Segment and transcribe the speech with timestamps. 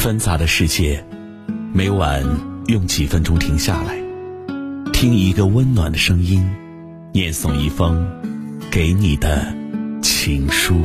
[0.00, 1.04] 纷杂的世界，
[1.74, 2.24] 每晚
[2.68, 3.98] 用几分钟停下来，
[4.94, 6.42] 听一个温暖的声音，
[7.12, 8.08] 念诵一封
[8.70, 9.54] 给你的
[10.00, 10.80] 情书。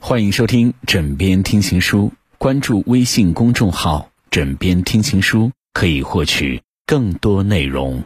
[0.00, 8.02] 欢迎收听《枕边听情书》，关注微信公众号“枕边听情书”，可以获取更多内容。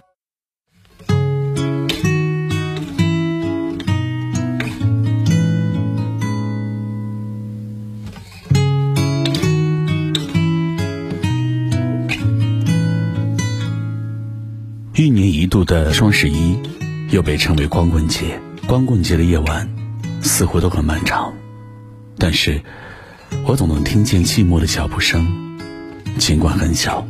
[14.98, 16.58] 一年一度的双十一，
[17.12, 18.40] 又被称为光棍节。
[18.66, 19.72] 光棍节的夜晚，
[20.22, 21.32] 似乎都很漫长，
[22.18, 22.60] 但是，
[23.44, 25.56] 我总能听见寂寞的脚步声，
[26.18, 27.06] 尽管很小。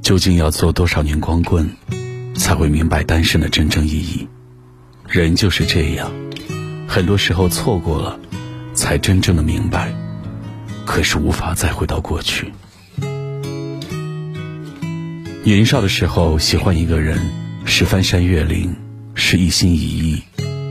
[0.00, 1.68] 究竟要做多少年光棍，
[2.36, 4.28] 才会明白单身的真正意义？
[5.08, 6.08] 人就是这样，
[6.86, 8.20] 很多时候错过了，
[8.74, 9.92] 才真正的明白，
[10.86, 12.52] 可是无法再回到过去。
[15.44, 17.18] 年少的时候喜欢一个人，
[17.64, 18.76] 是翻山越岭，
[19.14, 20.22] 是一心一意，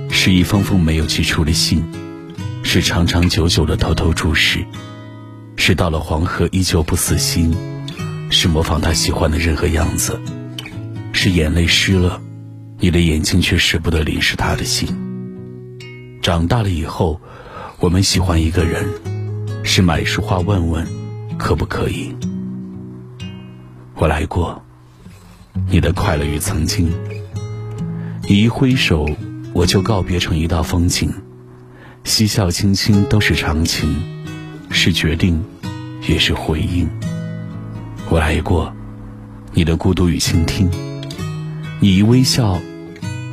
[0.09, 1.83] 是一封封没有寄出的信，
[2.63, 4.65] 是长长久久的偷偷注视，
[5.57, 7.53] 是到了黄河依旧不死心，
[8.29, 10.17] 是模仿他喜欢的任何样子，
[11.11, 12.21] 是眼泪湿了，
[12.79, 14.87] 你的眼睛却舍不得淋湿他的心。
[16.21, 17.19] 长大了以后，
[17.79, 18.87] 我们喜欢一个人，
[19.65, 20.87] 是买束花问问，
[21.37, 22.15] 可不可以？
[24.01, 24.59] 我来过，
[25.69, 26.91] 你的快乐与曾经。
[28.27, 29.07] 你一挥手，
[29.53, 31.13] 我就告别成一道风景，
[32.03, 33.95] 嬉笑轻轻都是长情，
[34.71, 35.39] 是决定，
[36.09, 36.89] 也是回应。
[38.09, 38.73] 我来过，
[39.53, 40.67] 你的孤独与倾听。
[41.79, 42.59] 你一微笑，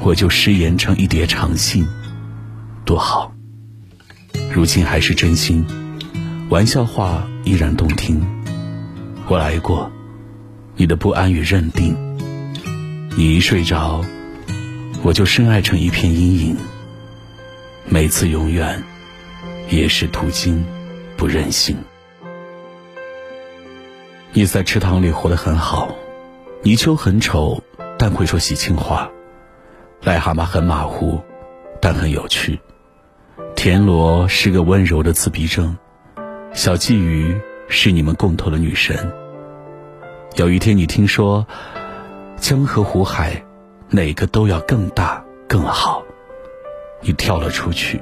[0.02, 1.88] 我就失言成一叠长信，
[2.84, 3.32] 多好。
[4.52, 5.64] 如今还是真心，
[6.50, 8.20] 玩笑话依然动听。
[9.28, 9.90] 我来过。
[10.80, 11.96] 你的不安与认定，
[13.16, 14.00] 你一睡着，
[15.02, 16.56] 我就深爱成一片阴影。
[17.88, 18.80] 每次永远，
[19.68, 20.64] 也是途经，
[21.16, 21.76] 不任性。
[24.32, 25.92] 你在池塘里活得很好，
[26.62, 27.60] 泥鳅很丑，
[27.98, 29.10] 但会说喜庆话；
[30.04, 31.20] 癞蛤蟆很马虎，
[31.80, 32.56] 但很有趣；
[33.56, 35.76] 田螺是个温柔的自闭症，
[36.52, 37.36] 小鲫鱼
[37.68, 39.12] 是你们共同的女神。
[40.36, 41.46] 有一天，你听说
[42.36, 43.42] 江河湖海，
[43.88, 46.02] 哪个都要更大更好。
[47.00, 48.00] 你跳了出去，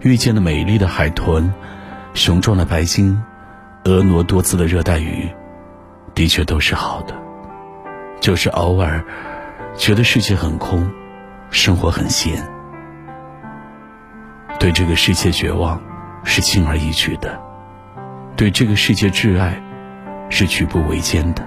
[0.00, 1.52] 遇见了美丽的海豚、
[2.12, 3.22] 雄壮的白鲸、
[3.84, 5.28] 婀娜多姿的热带鱼，
[6.14, 7.14] 的确都是好的。
[8.20, 9.02] 就是偶尔
[9.76, 10.90] 觉得世界很空，
[11.50, 12.46] 生活很闲，
[14.58, 15.80] 对这个世界绝望
[16.24, 17.40] 是轻而易举的，
[18.36, 19.62] 对这个世界挚爱。
[20.30, 21.42] 是举步维艰的，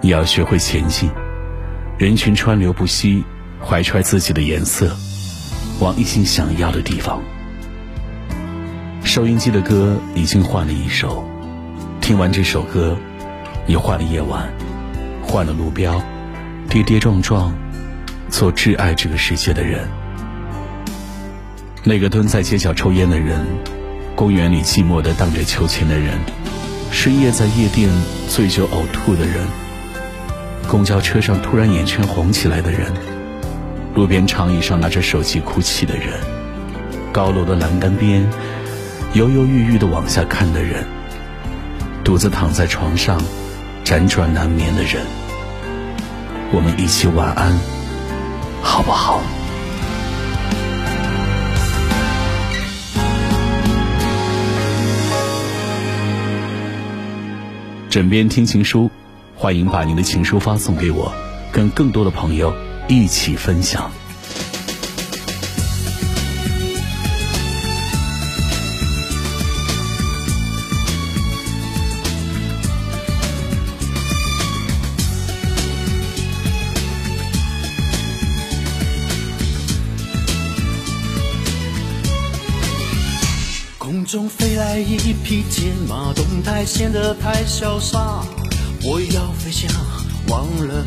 [0.00, 1.10] 你要学会前进。
[1.98, 3.24] 人群川流不息，
[3.60, 4.96] 怀揣自己的颜色，
[5.80, 7.20] 往一心想要的地方。
[9.02, 11.28] 收音机的歌已经换了一首，
[12.00, 12.96] 听完这首歌，
[13.66, 14.48] 你换了夜晚，
[15.22, 16.00] 换了路标，
[16.68, 17.52] 跌跌撞撞，
[18.28, 19.86] 做挚爱这个世界的人。
[21.82, 23.44] 那个蹲在街角抽烟的人，
[24.14, 26.18] 公园里寂寞的荡着秋千的人。
[26.90, 27.88] 深夜在夜店
[28.28, 29.46] 醉酒呕吐的人，
[30.68, 32.92] 公交车上突然眼圈红起来的人，
[33.94, 36.20] 路边长椅上拿着手机哭泣的人，
[37.12, 38.28] 高楼的栏杆边
[39.14, 40.84] 犹犹豫豫的往下看的人，
[42.04, 43.20] 独自躺在床上
[43.84, 45.02] 辗转难眠的人，
[46.52, 47.58] 我们一起晚安，
[48.62, 49.22] 好不好？
[57.90, 58.88] 枕边听情书，
[59.34, 61.12] 欢迎把您的情书发送给我，
[61.50, 62.54] 跟更多的朋友
[62.88, 63.90] 一起分享。
[84.10, 88.26] 中飞来一匹骏马，动态显得太潇洒。
[88.82, 89.70] 我要飞翔，
[90.26, 90.84] 忘了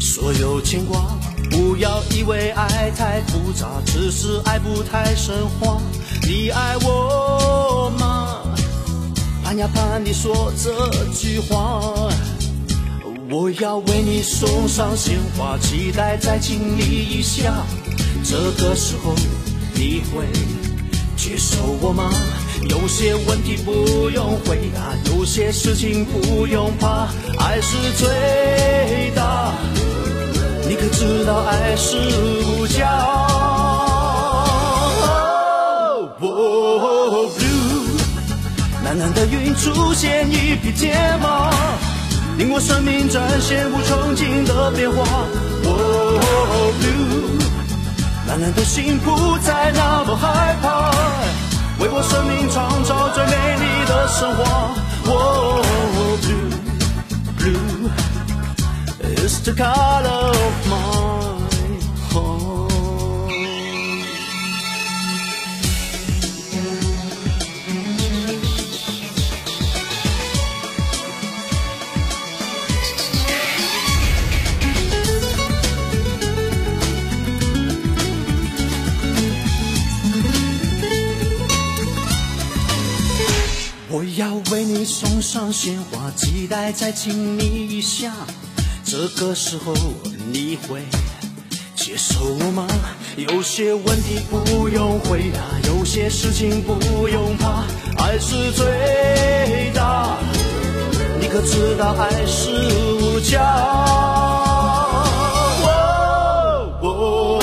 [0.00, 1.18] 所有牵挂。
[1.50, 5.82] 不要以为爱太复杂，只是爱不太神话。
[6.22, 8.38] 你爱我吗？
[9.44, 11.82] 盼呀盼，你说这句话。
[13.28, 17.66] 我要为你送上鲜花，期待再亲你一下。
[18.24, 19.14] 这个时候
[19.74, 20.24] 你会
[21.20, 22.10] 接受我吗？
[22.70, 27.08] 有些问题不用回答，有些事情不用怕，
[27.38, 29.52] 爱是最大。
[30.66, 31.98] 你可知道爱是
[32.46, 32.88] 无价？
[36.22, 38.00] 哦，blue，
[38.82, 41.50] 蓝蓝的云出现一匹铁马，
[42.38, 45.04] 令我生命展现无穷尽的变化。
[45.64, 46.59] 哦，blue，
[48.30, 50.92] 灿烂的心不再那么害怕，
[51.80, 54.70] 为我生命创造最美丽的神话。
[55.06, 55.60] 哦
[57.40, 57.90] ，blue，blue。
[59.16, 61.19] is the color of my
[84.50, 88.12] 为你送上鲜花，期待再亲你一下。
[88.84, 89.72] 这个时候
[90.32, 90.82] 你会
[91.76, 92.66] 接受我吗？
[93.16, 97.64] 有些问题不用回答，有些事情不用怕，
[97.98, 100.18] 爱是最大。
[101.20, 102.50] 你可知道爱是
[103.00, 103.40] 无价？
[106.82, 107.38] 哦哦